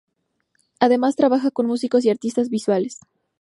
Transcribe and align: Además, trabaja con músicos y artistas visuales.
Además, 0.79 1.15
trabaja 1.15 1.51
con 1.51 1.67
músicos 1.67 2.05
y 2.05 2.09
artistas 2.09 2.49
visuales. 2.49 3.01